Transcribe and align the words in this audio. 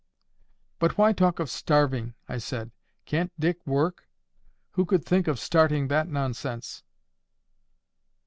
"But 0.79 0.97
why 0.97 1.13
talk 1.13 1.37
of 1.39 1.47
starving?" 1.47 2.15
I 2.27 2.39
said. 2.39 2.71
"Can't 3.05 3.31
Dick 3.39 3.59
work? 3.67 4.09
Who 4.71 4.83
could 4.83 5.05
think 5.05 5.27
of 5.27 5.37
starting 5.39 5.89
that 5.89 6.07
nonsense?" 6.07 6.81